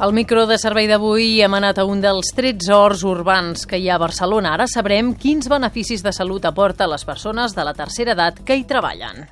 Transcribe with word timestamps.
Al 0.00 0.14
micro 0.14 0.46
de 0.48 0.56
servei 0.56 0.86
d'avui 0.88 1.42
hem 1.44 1.52
anat 1.58 1.76
a 1.76 1.84
un 1.84 1.98
dels 2.00 2.30
13 2.32 2.72
horts 2.72 3.02
urbans 3.04 3.66
que 3.68 3.76
hi 3.76 3.90
ha 3.90 3.98
a 3.98 4.00
Barcelona. 4.00 4.54
Ara 4.56 4.64
sabrem 4.64 5.10
quins 5.12 5.44
beneficis 5.52 6.00
de 6.00 6.08
salut 6.16 6.46
aporta 6.48 6.86
a 6.86 6.88
les 6.88 7.04
persones 7.04 7.52
de 7.52 7.66
la 7.68 7.74
tercera 7.76 8.14
edat 8.16 8.40
que 8.40 8.56
hi 8.56 8.64
treballen. 8.64 9.26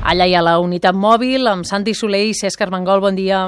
Allà 0.00 0.24
hi 0.24 0.32
ha 0.32 0.40
la 0.40 0.56
unitat 0.64 0.96
mòbil 0.96 1.52
amb 1.52 1.68
Santi 1.68 1.92
Soler 1.92 2.30
i 2.30 2.32
Cesc 2.32 2.64
Armengol. 2.64 3.04
Bon 3.04 3.14
dia. 3.14 3.44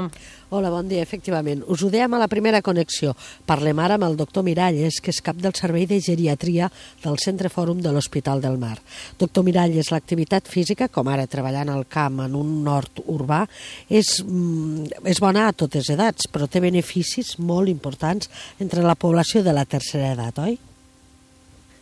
Hola, 0.54 0.68
bon 0.68 0.84
dia, 0.84 1.00
efectivament. 1.00 1.62
Us 1.72 1.80
ho 1.80 1.88
dèiem 1.88 2.12
a 2.12 2.18
la 2.20 2.26
primera 2.28 2.58
connexió. 2.60 3.14
Parlem 3.48 3.78
ara 3.80 3.94
amb 3.96 4.04
el 4.04 4.18
doctor 4.20 4.44
Miralles, 4.44 4.98
que 5.00 5.08
és 5.08 5.22
cap 5.24 5.38
del 5.40 5.54
Servei 5.56 5.86
de 5.88 5.96
Geriatria 6.04 6.66
del 7.00 7.14
Centre 7.22 7.48
Fòrum 7.48 7.78
de 7.80 7.88
l'Hospital 7.88 8.42
del 8.44 8.58
Mar. 8.60 8.74
Doctor 9.16 9.46
Miralles, 9.46 9.88
l'activitat 9.88 10.50
física, 10.52 10.90
com 10.92 11.08
ara 11.08 11.24
treballant 11.24 11.70
al 11.72 11.86
camp 11.88 12.20
en 12.26 12.36
un 12.36 12.50
nord 12.66 13.00
urbà, 13.06 13.46
és, 13.88 14.10
mm, 14.20 15.06
és 15.08 15.20
bona 15.24 15.46
a 15.48 15.54
totes 15.56 15.88
edats, 15.88 16.28
però 16.28 16.44
té 16.46 16.60
beneficis 16.60 17.38
molt 17.38 17.70
importants 17.72 18.28
entre 18.60 18.82
la 18.82 18.94
població 18.94 19.42
de 19.42 19.54
la 19.54 19.64
tercera 19.64 20.12
edat, 20.12 20.38
oi? 20.38 20.58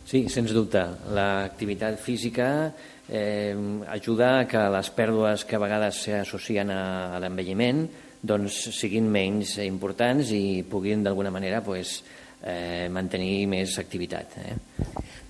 Sí, 0.05 0.29
sens 0.29 0.53
dubte. 0.53 0.85
L'activitat 1.11 1.99
física 1.99 2.71
eh, 3.09 3.53
ajuda 3.89 4.39
a 4.39 4.47
que 4.47 4.63
les 4.69 4.89
pèrdues 4.91 5.43
que 5.43 5.57
a 5.57 5.59
vegades 5.59 6.05
s'associen 6.05 6.71
a, 6.71 7.17
a 7.17 7.19
l'envelliment 7.19 7.83
doncs, 8.21 8.57
siguin 8.77 9.07
menys 9.11 9.55
importants 9.65 10.31
i 10.35 10.63
puguin 10.69 11.03
d'alguna 11.03 11.31
manera 11.33 11.63
pues, 11.65 12.01
eh, 12.43 12.87
mantenir 12.89 13.47
més 13.49 13.77
activitat. 13.81 14.37
Eh? 14.37 14.55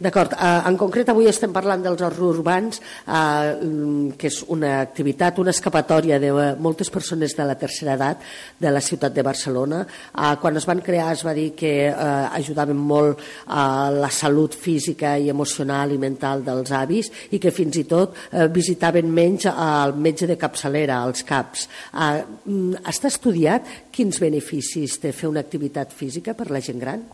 D'acord. 0.01 0.33
Uh, 0.33 0.63
en 0.65 0.77
concret, 0.81 1.09
avui 1.11 1.27
estem 1.29 1.51
parlant 1.53 1.83
dels 1.85 1.99
horts 2.01 2.21
urbans, 2.25 2.79
uh, 3.05 4.13
que 4.17 4.31
és 4.31 4.39
una 4.49 4.79
activitat, 4.79 5.37
una 5.37 5.53
escapatòria 5.53 6.17
de 6.17 6.31
moltes 6.57 6.89
persones 6.89 7.35
de 7.37 7.45
la 7.45 7.53
tercera 7.53 7.93
edat 7.93 8.23
de 8.57 8.71
la 8.73 8.81
ciutat 8.81 9.13
de 9.13 9.21
Barcelona. 9.21 9.83
Uh, 10.15 10.31
quan 10.41 10.57
es 10.57 10.65
van 10.65 10.81
crear 10.81 11.11
es 11.13 11.21
va 11.21 11.35
dir 11.37 11.51
que 11.53 11.73
ajudaven 11.91 12.81
molt 12.81 13.21
a 13.45 13.91
la 13.93 14.09
salut 14.09 14.57
física 14.57 15.13
i 15.21 15.29
emocional 15.29 15.93
i 15.93 16.01
mental 16.01 16.41
dels 16.47 16.73
avis 16.73 17.11
i 17.29 17.37
que 17.37 17.53
fins 17.53 17.77
i 17.77 17.85
tot 17.85 18.17
visitaven 18.49 19.11
menys 19.13 19.45
al 19.51 19.93
metge 19.93 20.25
de 20.25 20.39
capçalera, 20.39 20.97
als 20.97 21.21
CAPs. 21.27 21.67
Uh, 21.93 22.73
està 22.89 23.11
estudiat 23.13 23.69
quins 23.93 24.17
beneficis 24.23 24.97
té 24.97 25.13
fer 25.13 25.29
una 25.29 25.45
activitat 25.45 25.93
física 25.93 26.33
per 26.33 26.49
la 26.49 26.63
gent 26.63 26.81
gran? 26.81 27.05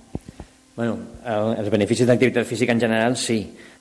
Bueno, 0.77 0.97
els 1.57 1.71
beneficis 1.73 2.05
d'activitat 2.05 2.45
física 2.45 2.75
en 2.75 2.81
general 2.83 3.15
sí. 3.17 3.39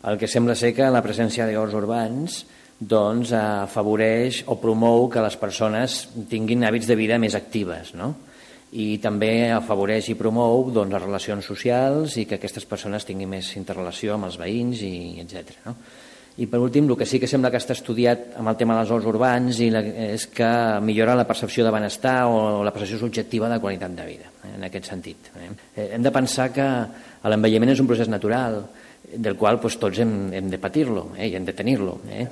El 0.08 0.16
que 0.16 0.28
sembla 0.30 0.54
ser 0.56 0.72
que 0.72 0.86
la 0.88 1.02
presència 1.04 1.44
d'horts 1.44 1.76
urbans 1.76 2.38
doncs, 2.80 3.32
afavoreix 3.36 4.42
o 4.48 4.56
promou 4.60 5.04
que 5.12 5.20
les 5.24 5.36
persones 5.40 6.06
tinguin 6.30 6.64
hàbits 6.64 6.88
de 6.88 6.96
vida 6.96 7.20
més 7.20 7.36
actives, 7.36 7.92
no? 7.96 8.14
i 8.76 8.98
també 9.00 9.52
afavoreix 9.54 10.08
i 10.10 10.16
promou 10.18 10.66
doncs, 10.74 10.92
les 10.92 11.04
relacions 11.04 11.46
socials 11.46 12.16
i 12.20 12.26
que 12.28 12.36
aquestes 12.40 12.66
persones 12.68 13.06
tinguin 13.08 13.30
més 13.30 13.52
interrelació 13.56 14.16
amb 14.16 14.28
els 14.28 14.36
veïns 14.40 14.82
i 14.84 15.20
etc. 15.22 15.54
No? 15.64 15.76
I 16.36 16.46
per 16.52 16.58
últim, 16.60 16.84
el 16.90 16.98
que 17.00 17.06
sí 17.08 17.16
que 17.16 17.28
sembla 17.30 17.48
que 17.48 17.56
està 17.56 17.72
estudiat 17.72 18.34
amb 18.36 18.50
el 18.50 18.56
tema 18.60 18.74
dels 18.76 18.90
horts 18.92 19.08
urbans 19.08 19.60
i 19.64 19.70
la, 19.72 19.80
és 20.12 20.26
que 20.28 20.48
millora 20.84 21.14
la 21.16 21.24
percepció 21.24 21.64
de 21.64 21.72
benestar 21.72 22.26
o 22.28 22.64
la 22.64 22.72
percepció 22.74 22.98
subjectiva 23.00 23.48
de 23.48 23.56
qualitat 23.62 23.94
de 23.96 24.04
vida, 24.04 24.28
eh, 24.44 24.52
en 24.58 24.66
aquest 24.68 24.90
sentit. 24.92 25.30
Eh. 25.32 25.48
eh 25.76 25.88
hem 25.96 26.02
de 26.04 26.12
pensar 26.12 26.50
que 26.52 26.66
l'envelliment 27.24 27.72
és 27.72 27.80
un 27.80 27.88
procés 27.88 28.12
natural 28.12 28.60
del 29.14 29.36
qual 29.36 29.56
doncs, 29.62 29.78
tots 29.80 30.02
hem, 30.02 30.12
hem 30.34 30.50
de 30.52 30.58
patir-lo 30.60 31.12
eh, 31.16 31.30
i 31.30 31.36
hem 31.36 31.46
de 31.46 31.54
tenir-lo. 31.56 32.00
Eh. 32.10 32.26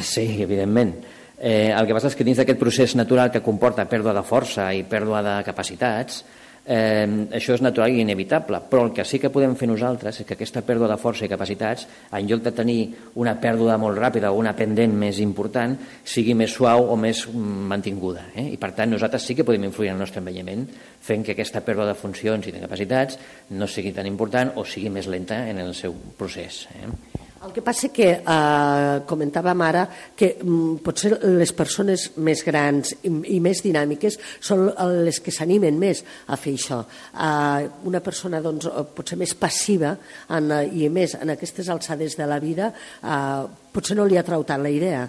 sí, 0.00 0.40
evidentment. 0.42 0.94
Eh, 1.36 1.68
el 1.68 1.84
que 1.86 1.92
passa 1.92 2.08
és 2.08 2.16
que 2.16 2.24
dins 2.24 2.40
d'aquest 2.40 2.60
procés 2.60 2.94
natural 2.96 3.28
que 3.30 3.44
comporta 3.44 3.84
pèrdua 3.90 4.14
de 4.16 4.24
força 4.24 4.70
i 4.72 4.86
pèrdua 4.88 5.20
de 5.20 5.36
capacitats, 5.44 6.22
eh, 6.64 7.26
això 7.36 7.54
és 7.54 7.62
natural 7.62 7.92
i 7.92 8.00
inevitable, 8.02 8.60
però 8.70 8.86
el 8.86 8.92
que 8.96 9.04
sí 9.04 9.18
que 9.20 9.30
podem 9.32 9.54
fer 9.56 9.68
nosaltres 9.68 10.20
és 10.20 10.28
que 10.28 10.36
aquesta 10.38 10.64
pèrdua 10.64 10.88
de 10.90 10.98
força 11.00 11.26
i 11.26 11.30
capacitats, 11.30 11.86
en 12.12 12.28
lloc 12.28 12.44
de 12.44 12.54
tenir 12.56 12.78
una 13.20 13.36
pèrdua 13.40 13.76
molt 13.80 13.98
ràpida 14.00 14.32
o 14.32 14.40
una 14.40 14.54
pendent 14.56 14.94
més 14.96 15.20
important, 15.24 15.76
sigui 16.04 16.34
més 16.34 16.54
suau 16.54 16.88
o 16.92 16.96
més 16.96 17.26
mm, 17.28 17.66
mantinguda. 17.74 18.28
Eh? 18.34 18.48
I 18.54 18.60
per 18.60 18.72
tant 18.76 18.94
nosaltres 18.94 19.26
sí 19.26 19.36
que 19.36 19.44
podem 19.44 19.68
influir 19.68 19.92
en 19.92 19.98
el 19.98 20.04
nostre 20.06 20.22
envelliment 20.22 20.66
fent 21.04 21.24
que 21.24 21.36
aquesta 21.36 21.64
pèrdua 21.64 21.90
de 21.90 21.98
funcions 21.98 22.48
i 22.48 22.54
de 22.54 22.64
capacitats 22.64 23.20
no 23.52 23.68
sigui 23.68 23.92
tan 23.92 24.08
important 24.08 24.56
o 24.56 24.64
sigui 24.64 24.92
més 24.92 25.10
lenta 25.10 25.44
en 25.50 25.60
el 25.64 25.74
seu 25.76 25.94
procés. 26.18 26.64
Eh? 26.74 27.23
El 27.44 27.52
que 27.52 27.60
passa 27.60 27.90
que 27.92 28.06
eh, 28.16 29.00
comentàvem 29.04 29.62
ara 29.66 29.82
que 30.16 30.30
mm, 30.38 30.78
potser 30.84 31.10
les 31.36 31.52
persones 31.52 32.06
més 32.24 32.40
grans 32.46 32.94
i, 33.04 33.10
i 33.36 33.40
més 33.44 33.60
dinàmiques 33.64 34.16
són 34.40 34.70
les 35.04 35.20
que 35.20 35.34
s'animen 35.34 35.76
més 35.80 36.00
a 36.32 36.38
fer 36.40 36.54
això. 36.56 36.80
Eh, 37.12 37.68
una 37.90 38.00
persona 38.04 38.40
doncs, 38.44 38.70
potser 38.96 39.20
més 39.20 39.36
passiva 39.36 39.92
en, 40.32 40.48
i 40.72 40.88
més 40.88 41.18
en 41.20 41.34
aquestes 41.34 41.68
alçades 41.68 42.16
de 42.16 42.30
la 42.30 42.40
vida 42.40 42.72
eh, 42.72 43.44
potser 43.74 43.98
no 43.98 44.08
li 44.08 44.16
atrau 44.20 44.46
tant 44.48 44.64
la 44.64 44.72
idea. 44.72 45.04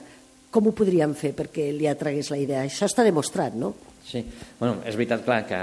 Com 0.52 0.68
ho 0.68 0.76
podríem 0.76 1.16
fer 1.16 1.32
perquè 1.38 1.72
li 1.72 1.88
atragués 1.88 2.34
la 2.36 2.42
idea? 2.42 2.66
Això 2.68 2.90
està 2.92 3.08
demostrat, 3.08 3.56
no? 3.56 3.72
Sí, 4.06 4.22
bueno, 4.60 4.82
és 4.84 5.00
veritat, 5.00 5.24
clar, 5.26 5.46
que 5.48 5.62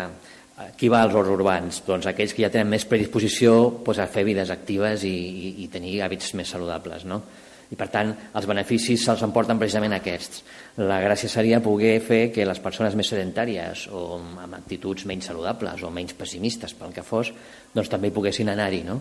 qui 0.79 0.91
va 0.93 1.03
als 1.03 1.15
horts 1.17 1.33
urbans? 1.33 1.81
Doncs 1.87 2.09
aquells 2.11 2.35
que 2.37 2.45
ja 2.45 2.51
tenen 2.53 2.71
més 2.73 2.85
predisposició 2.89 3.55
doncs, 3.85 3.99
a 4.03 4.09
fer 4.11 4.25
vides 4.29 4.53
actives 4.53 5.07
i, 5.09 5.13
i, 5.13 5.55
i 5.65 5.71
tenir 5.73 6.01
hàbits 6.05 6.35
més 6.39 6.53
saludables. 6.53 7.07
No? 7.09 7.23
I 7.73 7.77
per 7.79 7.89
tant, 7.89 8.13
els 8.37 8.47
beneficis 8.49 9.01
se'ls 9.07 9.23
emporten 9.25 9.57
precisament 9.61 9.95
aquests. 9.97 10.43
La 10.85 11.01
gràcia 11.01 11.31
seria 11.33 11.63
poder 11.65 11.95
fer 12.05 12.27
que 12.33 12.45
les 12.49 12.61
persones 12.61 12.97
més 12.99 13.09
sedentàries 13.09 13.87
o 13.93 14.03
amb 14.21 14.57
actituds 14.59 15.07
menys 15.09 15.31
saludables 15.31 15.81
o 15.81 15.91
menys 15.93 16.13
pessimistes 16.19 16.77
pel 16.77 16.93
que 16.93 17.05
fos, 17.05 17.33
doncs 17.73 17.89
també 17.89 18.13
poguessin 18.13 18.53
anar-hi, 18.53 18.83
no? 18.85 18.99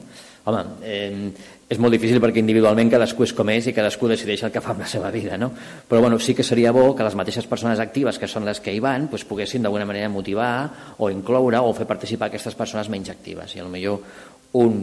Home, 0.48 0.62
eh, 0.88 1.32
és 1.72 1.80
molt 1.80 1.94
difícil 1.94 2.20
perquè 2.24 2.40
individualment 2.40 2.90
cadascú 2.92 3.28
és 3.28 3.36
com 3.36 3.52
és 3.52 3.68
i 3.68 3.76
cadascú 3.76 4.08
decideix 4.10 4.46
el 4.48 4.52
que 4.56 4.64
fa 4.64 4.72
amb 4.74 4.86
la 4.86 4.90
seva 4.90 5.12
vida, 5.12 5.38
no? 5.38 5.52
Però 5.88 6.00
bueno, 6.02 6.20
sí 6.20 6.34
que 6.34 6.44
seria 6.44 6.72
bo 6.72 6.96
que 6.96 7.04
les 7.04 7.16
mateixes 7.16 7.48
persones 7.48 7.80
actives 7.80 8.20
que 8.20 8.28
són 8.32 8.48
les 8.48 8.64
que 8.64 8.74
hi 8.74 8.80
van 8.80 9.10
doncs 9.12 9.28
poguessin 9.28 9.68
d'alguna 9.68 9.86
manera 9.86 10.10
motivar 10.10 10.96
o 10.98 11.12
incloure 11.12 11.60
o 11.60 11.76
fer 11.76 11.88
participar 11.88 12.32
aquestes 12.32 12.56
persones 12.56 12.90
menys 12.90 13.12
actives 13.12 13.56
i 13.56 13.62
potser 13.62 14.41
un, 14.54 14.76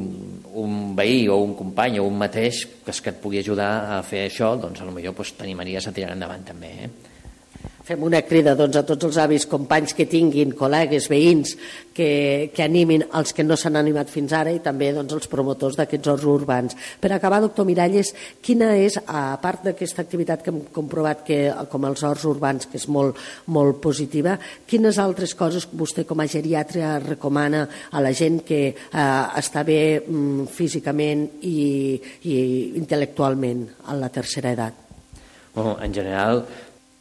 un 0.55 0.97
veí 0.97 1.29
o 1.29 1.37
un 1.43 1.55
company 1.59 1.99
o 2.01 2.07
un 2.09 2.17
mateix 2.19 2.65
que, 2.85 2.93
que 2.93 3.13
et 3.13 3.21
pugui 3.23 3.43
ajudar 3.43 3.99
a 3.99 4.03
fer 4.07 4.25
això, 4.27 4.55
doncs 4.61 4.81
potser 4.83 5.35
doncs, 5.35 5.39
t'animaries 5.39 5.89
a 5.89 5.95
tirar 5.95 6.17
endavant 6.17 6.45
també. 6.49 6.73
Eh? 6.87 6.91
Fem 7.89 8.03
una 8.05 8.19
crida 8.21 8.53
doncs, 8.53 8.77
a 8.77 8.83
tots 8.85 9.07
els 9.07 9.17
avis, 9.17 9.47
companys 9.49 9.95
que 9.97 10.05
tinguin, 10.05 10.51
col·legues, 10.53 11.07
veïns, 11.09 11.55
que, 11.97 12.51
que 12.53 12.61
animin 12.61 13.01
els 13.17 13.33
que 13.33 13.47
no 13.47 13.57
s'han 13.57 13.79
animat 13.81 14.11
fins 14.13 14.35
ara 14.37 14.53
i 14.53 14.59
també 14.61 14.91
doncs, 14.93 15.15
els 15.17 15.31
promotors 15.33 15.79
d'aquests 15.79 16.11
horts 16.13 16.27
urbans. 16.29 16.77
Per 17.01 17.09
acabar, 17.17 17.39
doctor 17.41 17.65
Miralles, 17.65 18.11
quina 18.45 18.75
és, 18.77 18.99
a 19.09 19.39
part 19.41 19.65
d'aquesta 19.65 20.05
activitat 20.05 20.45
que 20.45 20.53
hem 20.53 20.59
comprovat 20.75 21.23
que, 21.25 21.39
com 21.73 21.87
els 21.89 22.05
horts 22.05 22.27
urbans, 22.29 22.69
que 22.69 22.77
és 22.77 22.85
molt, 22.93 23.17
molt 23.57 23.81
positiva, 23.81 24.37
quines 24.69 25.01
altres 25.01 25.33
coses 25.39 25.65
vostè 25.73 26.05
com 26.05 26.21
a 26.21 26.29
geriatre 26.29 26.99
recomana 27.07 27.65
a 27.89 28.05
la 28.05 28.13
gent 28.13 28.43
que 28.45 28.61
eh, 28.69 29.01
està 29.41 29.65
bé 29.65 29.81
mm, 30.03 30.45
físicament 30.53 31.25
i, 31.41 31.97
i 32.29 32.37
intel·lectualment 32.85 33.65
a 33.89 33.97
la 33.97 34.13
tercera 34.13 34.53
edat? 34.53 34.85
Bueno, 35.57 35.79
en 35.83 35.95
general, 35.95 36.45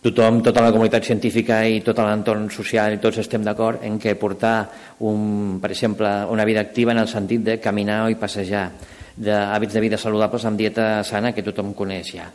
tothom, 0.01 0.41
tota 0.45 0.61
la 0.61 0.71
comunitat 0.71 1.03
científica 1.03 1.63
i 1.65 1.81
tot 1.85 1.99
l'entorn 1.99 2.49
social 2.53 2.93
i 2.93 3.01
tots 3.03 3.17
estem 3.23 3.43
d'acord 3.43 3.83
en 3.83 3.97
que 3.99 4.15
portar, 4.15 4.57
un, 4.99 5.57
per 5.61 5.71
exemple, 5.73 6.09
una 6.29 6.45
vida 6.45 6.61
activa 6.61 6.93
en 6.93 7.01
el 7.03 7.09
sentit 7.09 7.44
de 7.44 7.59
caminar 7.59 8.05
i 8.11 8.19
passejar, 8.19 8.69
d'hàbits 9.17 9.73
de 9.73 9.81
vida 9.81 9.97
saludables 9.97 10.45
amb 10.45 10.59
dieta 10.59 11.03
sana 11.03 11.33
que 11.33 11.41
tothom 11.45 11.73
coneix 11.73 12.13
ja 12.13 12.29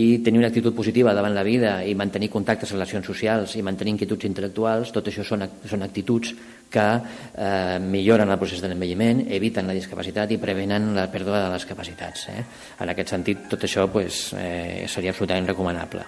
i 0.00 0.20
tenir 0.24 0.38
una 0.38 0.48
actitud 0.48 0.74
positiva 0.74 1.12
davant 1.14 1.34
la 1.34 1.42
vida 1.44 1.72
i 1.84 1.94
mantenir 1.98 2.30
contactes, 2.30 2.72
relacions 2.72 3.06
socials 3.06 3.56
i 3.58 3.64
mantenir 3.66 3.96
inquietuds 3.96 4.28
intel·lectuals, 4.28 4.92
tot 4.94 5.10
això 5.10 5.24
són, 5.26 5.44
són 5.68 5.84
actituds 5.84 6.32
que 6.70 6.86
eh, 6.86 7.78
milloren 7.82 8.30
el 8.30 8.38
procés 8.40 8.62
de 8.62 8.70
l'envelliment, 8.70 9.26
eviten 9.34 9.68
la 9.68 9.76
discapacitat 9.76 10.30
i 10.30 10.40
prevenen 10.40 10.92
la 10.96 11.08
pèrdua 11.12 11.44
de 11.44 11.52
les 11.56 11.68
capacitats. 11.68 12.28
Eh? 12.30 12.46
En 12.80 12.94
aquest 12.94 13.16
sentit, 13.16 13.44
tot 13.50 13.66
això 13.66 13.90
pues, 13.92 14.28
eh, 14.38 14.86
seria 14.88 15.12
absolutament 15.12 15.50
recomanable. 15.50 16.06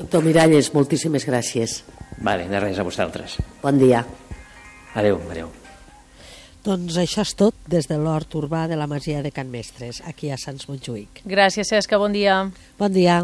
Doctor 0.00 0.24
Miralles, 0.24 0.70
moltíssimes 0.72 1.26
gràcies. 1.28 1.82
Vale, 2.24 2.46
de 2.48 2.60
res 2.62 2.78
a 2.80 2.84
vosaltres. 2.86 3.34
Bon 3.60 3.76
dia. 3.76 4.00
Adéu, 4.96 5.20
adéu. 5.28 5.50
Doncs 6.64 6.96
això 7.00 7.20
és 7.24 7.34
tot 7.36 7.56
des 7.68 7.84
de 7.88 7.98
l'hort 8.00 8.32
urbà 8.36 8.66
de 8.68 8.76
la 8.80 8.88
Masia 8.88 9.20
de 9.20 9.32
Can 9.32 9.52
Mestres, 9.52 10.00
aquí 10.08 10.32
a 10.32 10.40
Sants 10.40 10.68
Montjuïc. 10.68 11.20
Gràcies, 11.28 11.68
Cesca, 11.68 12.00
bon 12.00 12.16
dia. 12.16 12.42
Bon 12.80 12.92
dia. 12.92 13.20